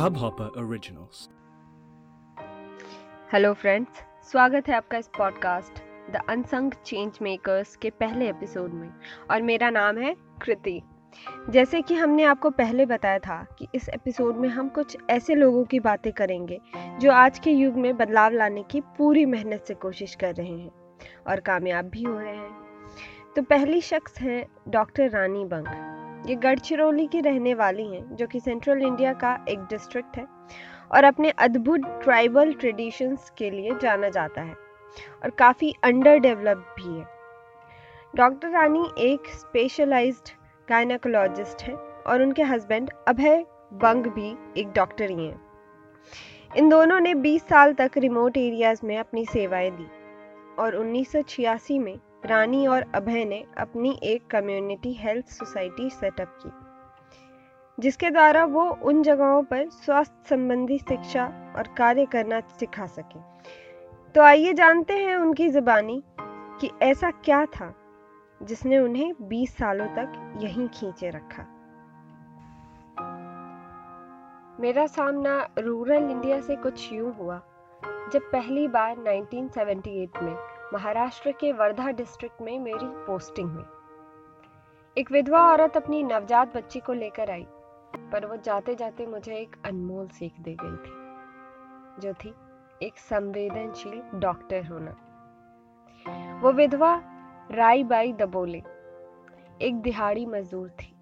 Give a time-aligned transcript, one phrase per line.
[0.00, 1.28] Hubhopper Originals.
[3.32, 5.72] Hello friends स्वागत है आपका इस podcast
[6.10, 8.94] The Unsung Change Makers के पहले एपिसोड में।
[9.30, 10.82] और मेरा नाम है कृति।
[11.50, 15.64] जैसे कि हमने आपको पहले बताया था कि इस एपिसोड में हम कुछ ऐसे लोगों
[15.64, 16.60] की बातें करेंगे,
[17.00, 20.70] जो आज के युग में बदलाव लाने की पूरी मेहनत से कोशिश कर रहे हैं
[21.26, 22.56] और कामयाब भी हो रहे हैं।
[23.36, 28.40] तो पहली शख्स है डॉक्टर रानी बंग। ये गढ़चिरौली की रहने वाली हैं, जो कि
[28.40, 30.26] सेंट्रल इंडिया का एक डिस्ट्रिक्ट है
[30.92, 34.54] और अपने अद्भुत ट्राइबल ट्रेडिशंस के लिए जाना जाता है
[35.22, 37.06] और काफ़ी अंडर डेवलप भी है।
[38.16, 40.30] डॉक्टर रानी एक स्पेशलाइज्ड
[40.68, 45.40] गायनाकोलॉजिस्ट है और उनके हस्बैंड अभय बंग भी एक डॉक्टर ही हैं।
[46.56, 49.86] इन दोनों ने 20 साल तक रिमोट एरियाज़ में अपनी सेवाएँ दी
[50.58, 56.50] और 1986 में रानी और अभय ने अपनी एक कम्युनिटी हेल्थ सोसाइटी सेटअप की,
[57.78, 61.24] जिसके द्वारा वो उन जगहों पर स्वास्थ्य संबंधी शिक्षा
[61.56, 63.20] और कार्य करना सिखा सके।
[64.14, 66.02] तो आइए जानते हैं उनकी जुबानी
[66.60, 67.74] कि ऐसा क्या था,
[68.42, 71.46] जिसने उन्हें 20 सालों तक यहीं खींचे रखा।
[74.60, 77.40] मेरा सामना रूरल इंडिया से कुछ यूँ हुआ,
[78.12, 83.64] जब पहली बार 1978 में महाराष्ट्र के वर्धा डिस्ट्रिक्ट में मेरी पोस्टिंग हुई।
[84.96, 87.46] एक विधवा औरत अपनी नवजात बच्ची को लेकर आई,
[88.12, 90.92] पर वो जाते जाते मुझे एक अनमोल सीख दे गई थी,
[92.02, 92.34] जो थी
[92.82, 94.96] एक संवेदनशील डॉक्टर होना।
[96.42, 96.94] वो विधवा
[97.50, 98.62] राई बाई दबोले,
[99.60, 100.92] एक दिहाड़ी मजदूर थी,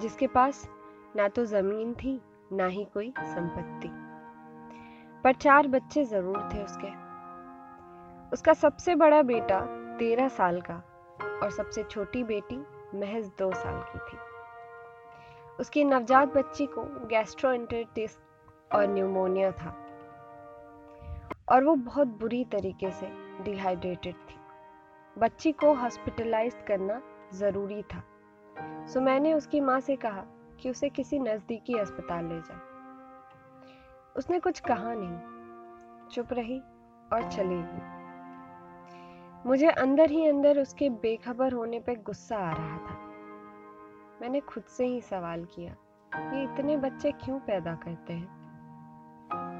[0.00, 0.68] जिसके पास
[1.16, 2.20] ना तो ज़मीन थी,
[2.52, 3.90] ना ही कोई संपत्ति।
[5.24, 7.07] पर चार बच्चे ज़रूर थे उसके।
[8.32, 9.60] उसका सबसे बड़ा बेटा
[9.98, 10.74] तेरह साल का
[11.42, 12.56] और सबसे छोटी बेटी
[12.94, 14.18] महज दो साल की थी।
[15.60, 18.18] उसकी नवजात बच्ची को गैस्ट्रोएंटेरिटिस
[18.74, 19.70] और न्यूमोनिया था
[21.48, 23.10] और वो बहुत बुरी तरीके से
[23.42, 24.36] डिहाइड्रेटेड थी।
[25.16, 27.00] बच्ची को हॉस्पिटलाइज करना
[27.34, 28.02] ज़रूरी था।
[28.86, 30.24] सो मैंने उसकी माँ से कहा
[30.60, 32.60] कि उसे किसी नज़दीकी अस्पताल ले जाए।
[34.16, 36.60] उसने कुछ कहा नहीं, चुप रही
[37.12, 37.97] और चली गई।
[39.46, 42.96] मुझे अंदर ही अंदर उसके बेखबर होने पर गुस्सा आ रहा था।
[44.22, 45.76] मैंने खुद से ही सवाल किया,
[46.30, 48.38] ये इतने बच्चे क्यों पैदा करते हैं?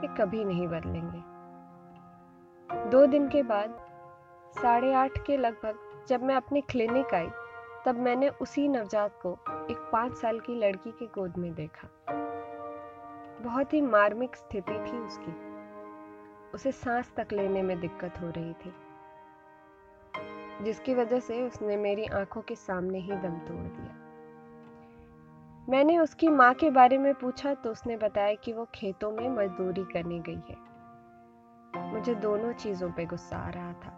[0.03, 1.22] ये कभी नहीं बदलेंगे।
[2.91, 3.87] दो दिन के बाद,
[4.62, 7.28] साढ़े आठ के लगभग, जब मैं अपनी क्लिनिक आई,
[7.87, 9.33] तब मैंने उसी नवजात को
[9.71, 11.89] एक पाँच साल की लड़की के गोद में देखा।
[13.41, 15.33] बहुत ही मार्मिक स्थिति थी उसकी।
[16.55, 18.75] उसे सांस तक लेने में दिक्कत हो रही थी।
[20.63, 23.95] जिसकी वजह से उसने मेरी आँखों के सामने ही दम तोड़ दिया।
[25.69, 29.85] मैंने उसकी माँ के बारे में पूछा तो उसने बताया कि वो खेतों में मजदूरी
[29.85, 30.69] करने गई है।
[31.93, 33.95] मुझे दोनों चीज़ों पे गुस्सा आ रहा था।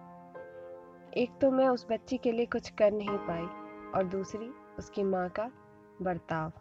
[1.16, 3.44] एक तो मैं उस बच्ची के लिए कुछ कर नहीं पाई
[3.94, 5.50] और दूसरी, उसकी माँ का
[6.02, 6.52] बर्ताव।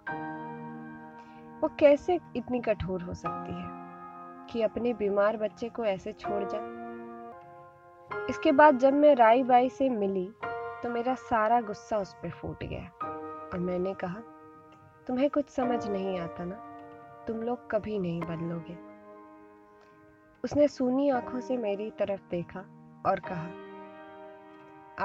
[1.61, 3.79] वो कैसे इतनी कठोर हो सकती है
[4.49, 6.78] कि अपने बीमार बच्चे को ऐसे छोड़ जाए?
[8.29, 10.29] इसके बाद जब मैं राई बाई से मिली
[10.83, 12.89] तो मेरा सारा गुस्सा उस पर फूट गया।
[13.53, 14.19] और मैंने कहा,
[15.07, 16.55] तुम्हें कुछ समझ नहीं आता ना?
[17.27, 18.77] तुम लोग कभी नहीं बदलोगे।
[20.43, 22.59] उसने सूनी आँखों से मेरी तरफ़ देखा
[23.05, 23.49] और कहा,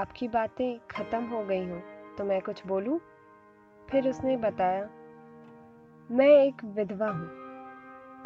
[0.00, 1.80] आपकी बातें खत्म हो गई हो
[2.18, 3.00] तो मैं कुछ बोलूँ?
[3.90, 4.88] फिर उसने बताया,
[6.10, 7.28] मैं एक विधवा हूँ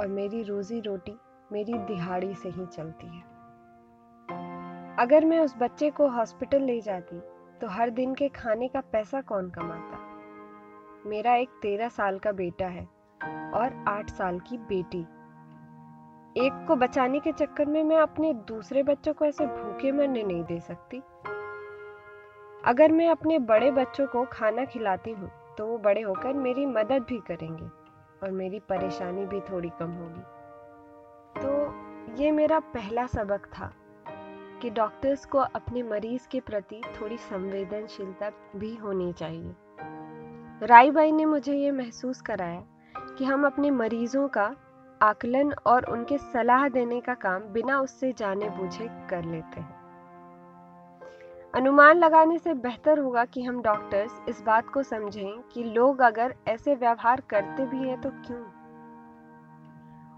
[0.01, 1.19] और मेरी रोजी रोटी
[1.53, 3.38] मेरी दिहाड़ी से ही चलती है।
[4.99, 7.19] अगर मैं उस बच्चे को हॉस्पिटल ले जाती
[7.61, 9.99] तो हर दिन के खाने का पैसा कौन कमाता?
[11.07, 12.85] मेरा एक तेरह साल का बेटा है
[13.55, 15.01] और आठ साल की बेटी।
[16.37, 20.45] एक को बचाने के चक्कर में मैं अपने दूसरे बच्चों को ऐसे भूखे मरने नहीं
[20.45, 21.03] दे सकती।
[22.65, 27.07] अगर मैं अपने बड़े बच्चों को खाना खिलाती हूँ तो वो बड़े होकर मेरी मदद
[27.09, 27.65] भी करेंगे
[28.23, 30.23] और मेरी परेशानी भी थोड़ी कम होगी।
[31.41, 33.73] तो ये मेरा पहला सबक था।
[34.63, 39.55] कि डॉक्टर्स को अपने मरीज़ के प्रति थोड़ी संवेदनशीलता भी होनी चाहिए।
[40.63, 42.65] राई बाई ने मुझे ये महसूस कराया
[43.19, 44.57] कि हम अपने मरीजों का
[45.03, 49.79] आकलन और उनके सलाह देने का काम बिना उससे जाने बूझे कर लेते हैं।
[51.55, 56.35] अनुमान लगाने से बेहतर होगा कि हम डॉक्टर्स इस बात को समझें कि लोग अगर
[56.49, 58.45] ऐसे व्यवहार करते भी हैं तो क्यों?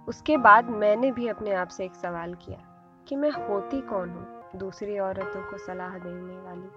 [0.08, 2.69] उसके बाद मैंने भी अपने आप से एक सवाल किया।
[3.10, 4.26] कि मैं होती कौन हूँ?
[4.56, 6.68] दूसरी औरतों को सलाह देने वाली।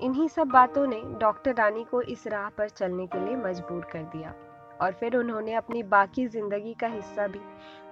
[0.00, 4.02] इन्हीं सब बातों ने डॉक्टर रानी को इस राह पर चलने के लिए मजबूर कर
[4.02, 4.34] दिया
[4.80, 7.40] और फिर उन्होंने अपनी बाकी ज़िंदगी का हिस्सा भी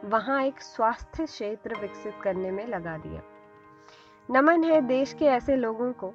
[0.05, 3.23] वहाँ एक स्वास्थ्य क्षेत्र विकसित करने में लगा दिया।
[4.29, 6.13] नमन है देश के ऐसे लोगों को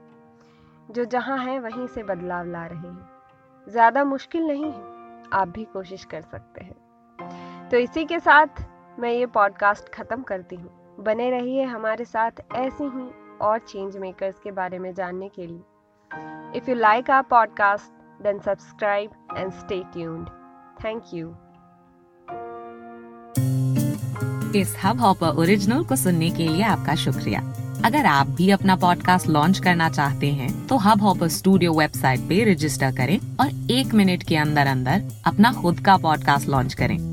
[0.91, 3.09] जो जहाँ है वहीं से बदलाव ला रहे हैं।
[3.67, 4.83] ज़्यादा मुश्किल नहीं है,
[5.33, 8.47] आप भी कोशिश कर सकते हैं। तो इसी के साथ
[8.99, 10.69] मैं ये पॉडकास्ट खत्म करती हूँ।
[10.99, 13.09] बने रहिए हमारे साथ ऐसे ही
[13.41, 18.39] और चेंज मेकर्स के बारे में जानने के लिए। If you like our podcast then
[18.39, 20.27] subscribe and stay tuned
[20.85, 21.33] thank you
[24.55, 27.39] इस हब हॉपर ओरिजिनल को सुनने के लिए आपका शुक्रिया।
[27.85, 32.43] अगर आप भी अपना पॉडकास्ट लॉन्च करना चाहते हैं तो हब हॉपर स्टूडियो वेबसाइट पे
[32.51, 37.12] रजिस्टर करें और एक मिनट के अंदर अंदर अपना खुद का पॉडकास्ट लॉन्च करें।